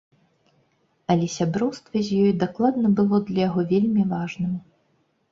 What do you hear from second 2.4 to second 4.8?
дакладна было для яго вельмі важным.